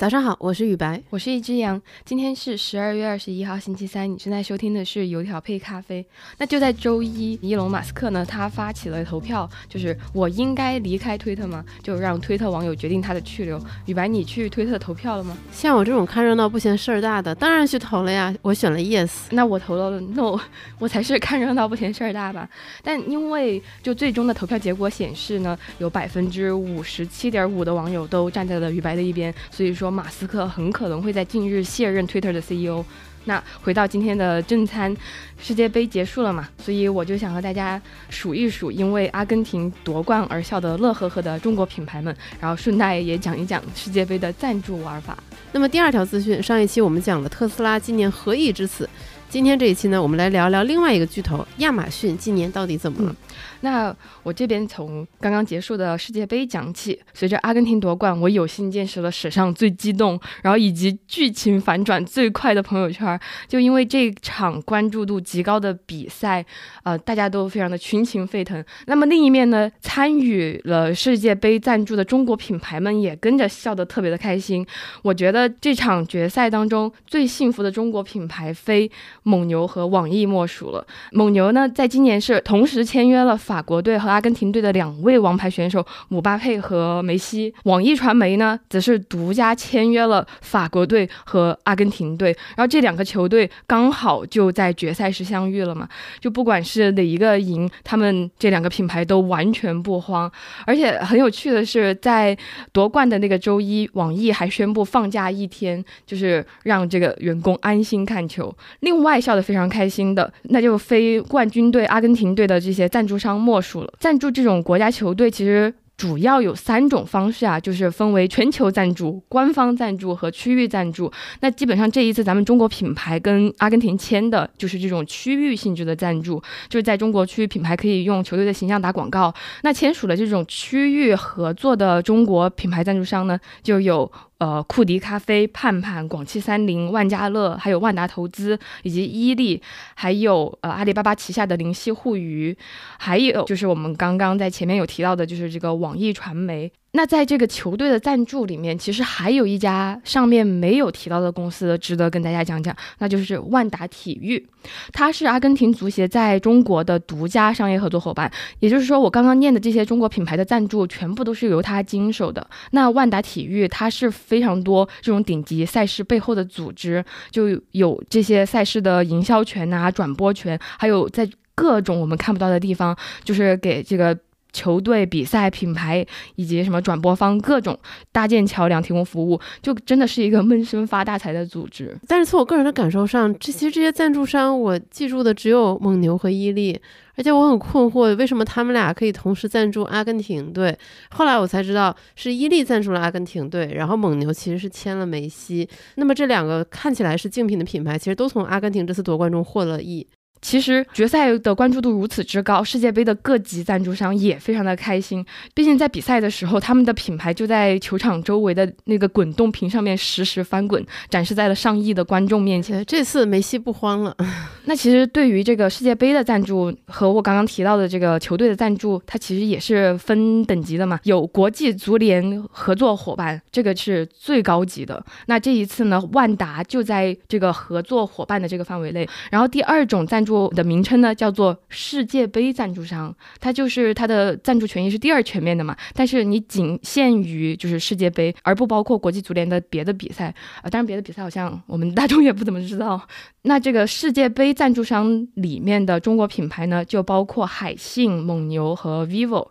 [0.00, 1.78] 早上好，我是雨白，我是一只羊。
[2.06, 4.10] 今天是十二月二十一号，星期三。
[4.10, 6.02] 你正在收听的是油条配咖啡。
[6.38, 11.62] 那就在周一，伊隆马斯克呢，他发起了投票，就是我应该离开推特吗？
[11.82, 13.62] 就让推特网友决定他的去留。
[13.84, 15.36] 雨白，你去推特投票了吗？
[15.52, 18.34] 像我这种看热闹不嫌事儿大的，当然去投了呀。
[18.40, 20.40] 我选了 yes，那我投了 no，
[20.80, 22.48] 我才是看热闹不嫌事儿大吧。
[22.82, 29.89] 但因为就最终的投票结果显示呢，有百分之五十七点五的网友都站在了雨白的一边，所以说。
[29.90, 32.84] 马斯克很可能会在近日卸任 Twitter 的 CEO。
[33.24, 34.96] 那回到今天的正餐，
[35.38, 36.48] 世界杯结束了嘛？
[36.56, 45.18] 所以我就想和大家数一数，因为阿根廷夺冠而笑得乐呵呵的中国品牌们，然后顺带也讲一讲世界杯的赞助玩法。
[45.52, 48.88] 那么第二条资讯，上一期我们讲了特斯拉今年何以至此，
[49.28, 53.14] 今天这一期呢，我们来聊聊另外一个巨头亚马逊今年到底怎么了。
[53.60, 63.18] 那我这边从刚刚结束的世界杯讲起，随着阿根廷夺冠，我有幸见识了史上最激动，然后以及剧情反转最快的朋友圈。
[63.48, 66.44] 就因为这场关注度极高的比赛，
[66.82, 68.64] 呃，大家都非常的群情沸腾。
[68.86, 74.66] 那么另一面呢，参与了世界杯赞助的中国品牌们也跟着笑得特别的开心。
[75.02, 78.90] 我觉得这场决赛当中最幸福的中国品牌非
[79.24, 80.86] 蒙牛和网易莫属了。
[81.12, 83.29] 蒙牛呢，在今年是同时签约了。
[83.36, 95.88] 法国队和阿根廷队的两位王牌选手姆巴佩和梅西，网易传媒呢则是独家签约了法国队和阿根廷队，然后这两个球队刚好就在决赛时相遇了嘛，
[96.20, 100.30] 就不管是哪一个赢，他们这两个品牌都完全不慌，
[100.66, 102.36] 而且很有趣的是，在
[102.72, 108.54] 夺冠的那个周一，网易还宣布放假一天，就是让这个员工安心看球。
[108.80, 113.38] 另外笑得非常开心的，那就非冠军队阿根廷队的这些赞助商。
[113.38, 113.92] 莫属了。
[114.00, 121.12] 赞助这种国家球队，其实主要有三种方式啊，就是分为全球赞助、官方赞助和区域赞助。
[121.40, 129.32] 那基本上这一次咱们中国品牌跟阿根廷签的就是这种区域性质的赞助，就是在中国区域品牌可以用球队的形象打广告。
[129.62, 134.10] 那签署了这种区域合作的中国品牌赞助商呢，就有。
[134.40, 139.60] 呃，库迪咖啡、盼盼、广汽三菱、万家乐，还有万达投资，以及伊利，
[139.94, 142.56] 还有呃阿里巴巴旗下的灵犀互娱，
[142.98, 146.72] 还有就是我们刚刚在前面有提到的，就是这个网易传媒。
[146.92, 154.44] 那在这个球队的赞助里面，其实还有一家上面没有提到的公司值得跟大家讲讲，那就是万达体育，
[154.92, 158.28] 它是阿根廷足协在中国的独家商业合作伙伴。
[158.58, 162.44] 也就是说，我刚刚念的这些中国品牌的赞助，全部都是由他经手的。
[162.72, 174.18] 那万达体育，它是非常多这种顶级赛事背后的组织，就有这些赛事的营销权啊、转播权，还有在各种我们看不到的地方，就是给这个。
[174.52, 176.04] 球队比赛品牌
[176.36, 177.78] 以及什么转播方各种
[178.12, 181.96] 搭建桥梁提供服务，就真的是一个闷声发大财的组织。
[182.08, 186.80] 但是从我个人的感受上，这其实这些赞助商我记住的只有蒙牛和伊利，
[187.16, 190.76] 而且我很困惑，为什么他们俩可以同时赞助阿根廷队？
[191.10, 195.68] 后来我才知道是伊利赞助了阿根廷队，然后蒙牛其实是签了梅西。
[195.96, 200.06] 那么这两个看起来是竞品的品牌，其实都从阿根廷这次夺冠中获了益。
[200.42, 205.24] 其实决赛的关注度如此之高，世界杯的各级赞助商也非常的开心。
[205.52, 212.82] 毕竟在比赛的时候，他们的品牌就在球场周围的那个滚动屏上面实时翻滚，展示在了上亿的观众面前。
[212.86, 214.16] 这次梅西不慌了。
[214.64, 220.98] 那其实对于这个世界杯的赞助和我刚刚提到的这个球队的赞助，它其实也是分等级的嘛。
[221.02, 225.04] 有国际足联合作伙伴，这个是最高级的。
[225.26, 229.06] 那这一次呢，万达就在这个合作伙伴的这个范围内。
[229.30, 230.29] 然后第二种赞助。
[230.54, 240.70] 的名称呢叫做世界杯赞助商，它就是它的赞助权益是第二全面的嘛，但是你仅限于就是世界杯，而不包括国际足联的别的比赛啊。
[240.70, 243.00] 当然别的比赛好像我们大众也不怎么知道。
[243.42, 249.48] 那这个世界杯赞助商里面的中国品牌呢，就包括海信、蒙牛和 vivo。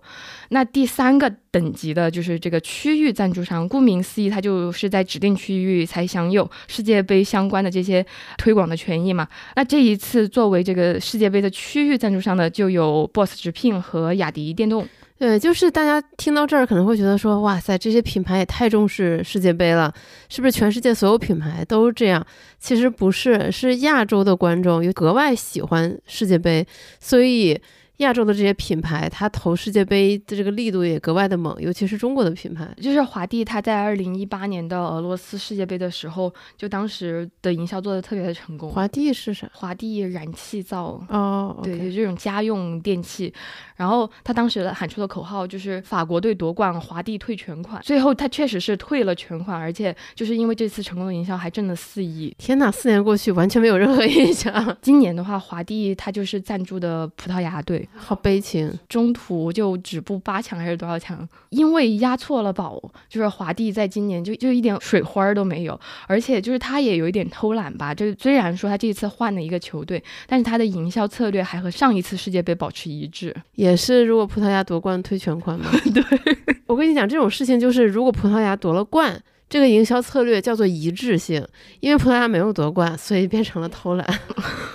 [0.49, 8.05] 那第三个等级的就是这个区域赞助商，顾名思义，它就是在指定区域才享有世界杯相关的这些
[8.37, 9.27] 推广的权益嘛。
[9.55, 14.87] 那这一次作为这个世界杯的区域赞助商的，就有 BOSS 直聘和雅迪电动。
[15.17, 19.93] 对，就是大家听到这儿可能会觉得说，哇塞，这些品牌也太重视世界杯了，
[20.29, 22.25] 是不是全世界所有品牌都这样？
[22.59, 26.65] 其实不是，是亚洲的观众又格外喜欢世界杯，
[26.99, 27.59] 所以。
[27.99, 32.67] 亚洲的这些品牌，它投世界杯的这个力度也格外的猛，尤其是中国的品牌。
[32.81, 38.69] 就是华帝，它在二零一八年的俄罗斯世界杯的时候，就当时的营销做的特别的成功。
[38.69, 39.49] 华帝是啥？
[39.53, 43.33] 华帝燃气灶哦，对，就这种家用电器。
[43.75, 47.81] 然后他当时喊出的口号就是法国队夺冠，华帝退全款。
[47.81, 52.33] 最后他确实是退了全款，而且就是因为这次成功的营销，还挣了四亿。
[52.37, 54.49] 天哪，四年过去完全没有任何印象。
[54.81, 61.27] 今年的话，华帝他就是赞助的葡萄牙队，好悲情，中途就止步八强还是多少强？
[61.49, 67.93] 因为压错了宝，就是华帝在今年就就一点水花都没有，而且就是他也有一点偷懒吧。
[67.93, 73.35] 就虽然说他这一次换了一个球队，但是他的营销策略还和上一次世界杯保持一致。
[73.55, 75.69] 也是，如果葡萄牙夺冠推全款吗？
[75.93, 76.03] 对，
[76.67, 79.21] 我跟你讲，这种事情就是如果葡萄牙夺了冠。
[79.49, 81.43] 这个营销策略叫做一致性，
[81.79, 84.07] 因为葡萄牙没有夺冠，所以变成了偷懒。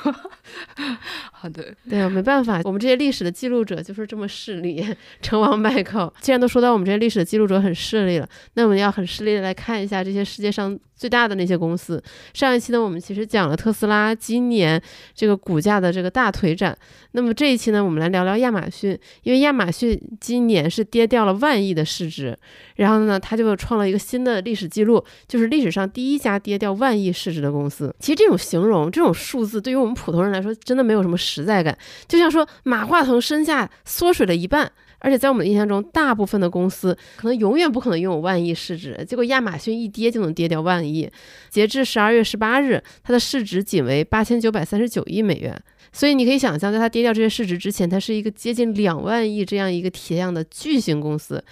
[1.32, 4.84] 好的，对啊，没办法，我们这些历史的记录者就是这么势利，
[5.20, 6.12] 成王败寇。
[6.20, 10.78] 既然都说到我们这些历史的记录者很势利了，那我们要很势利的来看一下这些世界上。
[10.96, 12.02] 最大的那些公司，
[12.32, 14.80] 上一期呢，我们其实讲了特斯拉今年
[15.12, 16.74] 这个股价的这个大腿斩。
[17.10, 22.34] 那么这一期呢，我们来聊聊亚马逊，因为亚马逊今年是跌掉了万亿的市值，
[22.76, 27.92] 然后呢，它就创了一个新的历史记录，就是历史上第一家跌掉万亿市值的公司。
[27.98, 31.76] 其实这种形容，这种数字，对于我们普通人来说，真的没有什么实在感，
[32.06, 34.70] 就像说马化腾身价缩水了一半。
[35.00, 41.10] 而且在我们的印象中，大部分的公司可能永远不可能拥有万亿市值，结果亚马逊一跌就能跌掉万亿。
[41.50, 45.54] 截至十二月十八日，它的市值仅为八千九百三十九亿美元。
[45.92, 51.44] 所以你可以想象，在它跌掉这些市值之前，它是一个接近两万亿这样一个体量的巨型公司。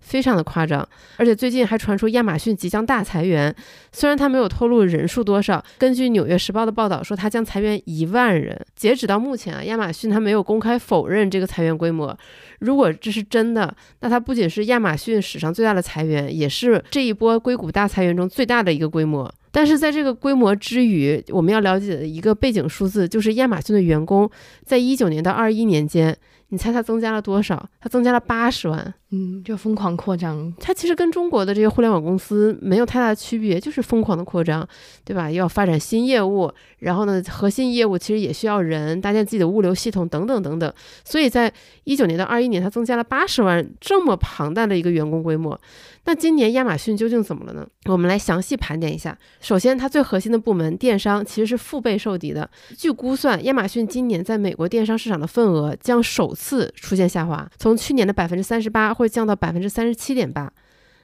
[0.00, 0.86] 非常的夸张，
[1.16, 3.54] 而且最近还传出亚马逊即将大裁员，
[3.92, 5.62] 虽然他没有透露人数多少。
[5.76, 8.58] 根据《纽约时报》的报道说，他将裁员一万人。
[8.74, 12.16] 截止到目前啊，亚马逊他没有公开否认这个裁员规模。
[12.60, 19.32] 如果这是真的，那它不仅是亚马逊史上最大的裁员，也是这一波硅谷大裁员中最大的一个规模。
[19.50, 24.30] 但是在这个规模之余，我们要了解的一个背景数字，就是亚马逊的员工
[24.64, 26.16] 在一九年到二一年间。
[26.50, 27.68] 你猜它增加了多少？
[27.80, 30.52] 它增加了八十万，嗯，就疯狂扩张。
[30.58, 34.66] 它其实跟中国的这些互联网公司没有太大的区别，就是疯狂的扩张，
[35.04, 35.30] 对吧？
[35.30, 40.72] 要发展新业务，然后呢，核心业务其实也需要人搭建自己的物流系统等等等等。
[41.04, 41.52] 所以在
[41.84, 45.60] 一九年到二一年，它增加了八十万，这么庞大的一个员工规模。
[46.04, 47.66] 那今年亚马逊究竟怎么了呢？
[47.84, 49.16] 我们来详细盘点一下。
[49.40, 52.48] 首先，它最核心的部门电商其实是腹背受敌的。
[52.74, 60.50] 据估算，亚马逊今年在美国电商市场的份额将首次出现下滑，从去年的百分之三十八会降到百分之三十七点八。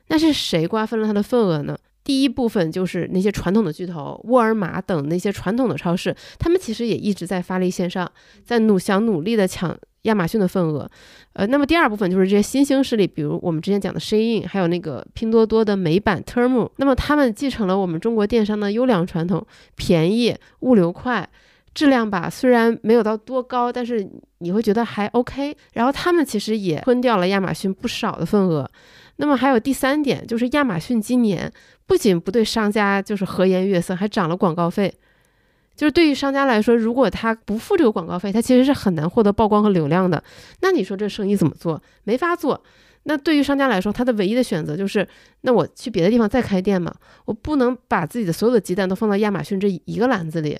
[0.06, 1.76] 那是谁瓜分了它的份额呢？
[2.04, 8.10] 第一部分就是那些传统的巨头，沃尔玛等那些传统的超市，他们其实也一直在发力线上，
[8.44, 9.76] 在努想努力的抢。
[10.04, 10.86] 亚马逊的份额，
[11.32, 19.46] 呃，那么第二部分就是这些新兴势力，比如我们之前讲的 Shein，还有那个拼多多的美版 Term，那么他们继承了我们中国电商的优良传统，
[19.76, 21.26] 便宜、物流快、
[21.74, 25.56] 质量吧，虽然没有到多高，但是你会觉得还 OK。
[25.72, 28.70] 然后他们其实也吞掉了亚马逊不少的份额。
[29.16, 31.52] 那么还有第三点，就是亚马逊今年
[31.86, 34.92] 不仅不对商家就是和颜悦色，还涨了广告费。
[35.76, 40.22] 就是对于商家来说，如果他不付这个广告费，他其实是很难获得曝光和流量的。
[40.60, 41.82] 那你说这生意怎么做？
[42.04, 42.62] 没法做。
[43.04, 45.06] 那对于商家来说，他的唯一的选择就是，
[45.40, 46.94] 那我去别的地方再开店嘛。
[47.24, 50.56] 我不能把自己的所有的鸡蛋都放到亚马逊这一个篮子里。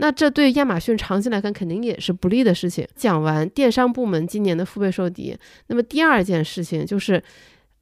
[0.00, 2.84] 那这对亚马逊长期来看肯定也是不利的事情。
[2.96, 5.36] 讲完电商部门今年的腹背受敌，
[5.68, 7.22] 那么第二件事情就是。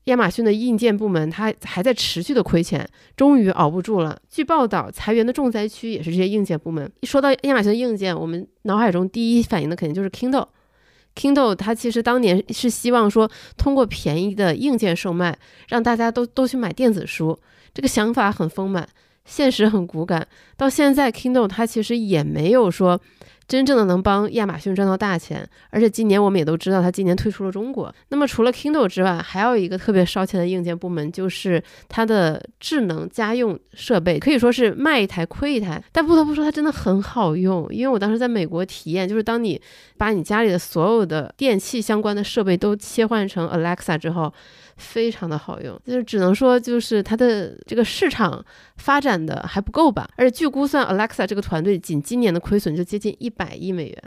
[0.04, 4.18] 亚马逊的硬件部门，它还在持续的亏钱，终于熬不住了。
[4.30, 6.90] 据报道，裁员的重灾区也是这些硬件部门。
[7.00, 10.48] 一说到亚马逊的硬件，我们脑海中第一反应的肯定就是 Kindle。
[11.14, 15.36] Kindle 它其实当年是希望说，通过便宜的硬件售卖，
[15.68, 17.38] 让大家都都去买电子书。
[17.74, 18.88] 这个想法很丰满，
[19.28, 20.26] 现实很骨感。
[20.56, 23.00] 到现在，Kindle 它其实也没有说。
[23.46, 27.90] 真正的能帮亚马逊赚到大钱，而且今年我们也都知道，它今年退出了中国。
[28.10, 35.82] 那么除了 Kindle 之外，还有一个特别烧钱的硬件部门，就是它的智能家用设备，可以说是卖一台亏一台。
[35.92, 39.58] 但不得不说，它真的很好用，因为我当时在美国体验，就是当你
[39.96, 44.30] 把你家里的所有的电器相关的设备都切换成 Alexa 之后。
[44.78, 48.44] 非常的好用，就是只能说，就是它的这个市场
[48.76, 50.08] 发展的还不够吧。
[50.16, 54.02] 而且据估算，Alexa 这个团队仅今年的亏损就接近一百亿美元。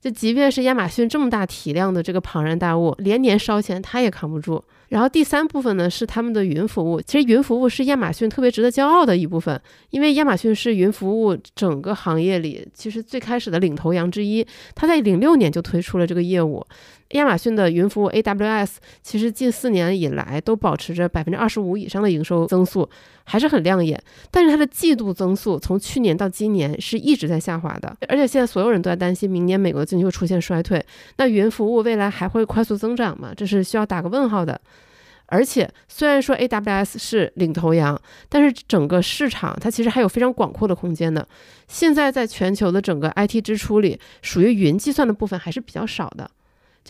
[0.00, 4.64] 就即便是亚马逊这么大体量的这个庞然大物，连年烧钱，它也扛不住。
[4.88, 6.98] 然后第三部分呢是他们的云服务。
[7.02, 14.44] 其实云服务是亚马逊特别值得骄傲的一部分，因为亚马逊是云服务整个行业里其实最开始的领头羊之一。
[14.74, 16.66] 它在零六年就推出了这个业务。
[17.10, 22.88] 亚马逊的云服务 AWS 其实近四年以来都保持着百分之二十五以上的营收增速，
[23.24, 24.00] 还是很亮眼。
[24.30, 30.84] 但是它的季度增速从去年到今年是一直在下滑的，而且现在所有人都在担心明年美国经济会出现衰退。
[31.16, 33.32] 那云服务未来还会快速增长吗？
[33.36, 34.60] 这是需要打个问号的。
[35.26, 41.26] 而且虽然说 AWS 是领头羊，但是整个市场它其实还有非常广阔的空间的。
[41.68, 46.28] 现在在全球的整个 IT 支出里，属于云计算的部分还是比较少的。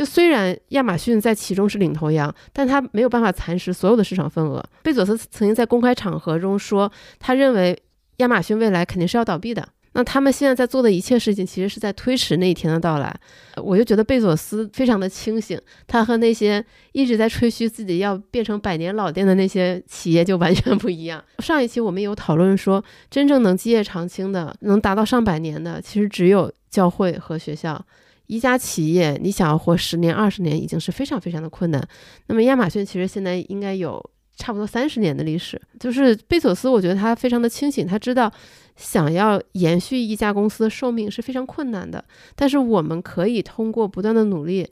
[0.01, 4.65] 就虽然亚马逊在其中是领头羊，但他没有办法蚕食所有的市场份额。
[4.83, 7.79] 贝佐斯曾经在公开场合中说，他认为
[8.17, 9.69] 亚马逊未来肯定是要倒闭的。
[9.93, 13.15] 那他们现在在做的一切事情，其实是在推迟那一天的到来。
[13.63, 21.23] 我就觉得贝佐斯非常的清醒，他和那些一直在吹嘘自己要变成百年老店的那些企业就完全不一样。
[21.41, 27.85] 上一期我们有讨论说，真正能基业长青的，能达到上百年的，其实只有教会和学校。
[28.31, 31.85] 一家企业，你想要活十年、二十年，已经是非常非常的困难。
[32.29, 34.01] 那么亚马逊其实现在应该有
[34.37, 35.61] 差不多三十年的历史。
[35.81, 38.33] 就是贝索斯，我觉得他非常的清醒，他知道
[38.77, 42.05] 想要延续一家公司的寿命是非常困难的。
[42.37, 44.71] 但是我们可以通过不断的努力，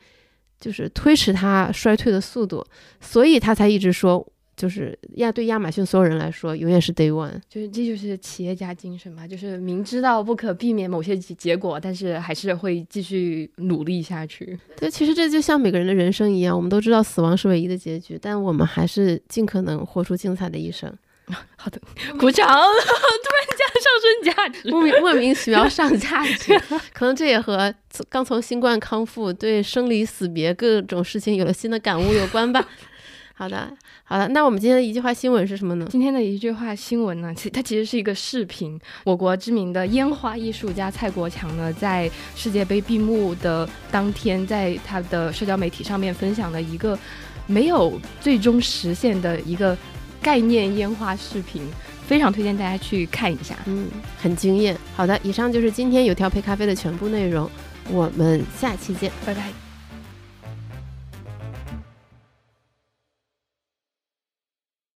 [0.61, 2.65] 就是推迟它衰退的速度，
[3.00, 4.25] 所以他才一直说。
[4.59, 14.59] 就是亚对亚马逊所有人来说，永远是 day one，就是这就是企业家精神嘛，就是明知道不可避免某些结结果，但是还是会继续努力下去。
[14.77, 20.93] 对，其实这就像每个人的人生一样，我们都知道死亡是唯一的结局，但我们还是尽可能活出精彩的一生。
[21.57, 21.79] 好的，
[22.19, 22.47] 鼓掌！
[22.49, 26.59] 突然间上升价值，莫名莫名其妙上价值，
[26.95, 27.73] 可能这也和
[28.09, 32.67] 刚从新冠康复，对生离死别各种事情有了新的感悟有关吧。
[33.38, 34.26] 好的，好的。
[34.30, 35.87] 那我们今天的一句话新闻是什么呢？
[35.88, 38.76] 今天的一句话新闻呢，其它其实是一个视频。
[39.04, 46.99] 我国知名的烟花艺术家蔡国强呢，在世界杯闭幕的当天，在他的社交媒体上面分享了一个
[47.47, 49.78] 没有最终实现的一个
[50.21, 51.62] 概念烟花视频，
[52.09, 53.54] 非常推荐大家去看一下。
[53.66, 53.87] 嗯，
[54.21, 54.76] 很惊艳。
[54.97, 57.49] 好的，以上就是今天有调配咖啡的全部内容，
[57.88, 59.68] 我们下期见，拜拜。